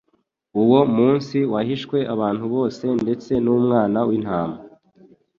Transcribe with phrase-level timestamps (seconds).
[0.61, 4.57] uwo munsi wahishwe abantu bose ndetse numwana w'intama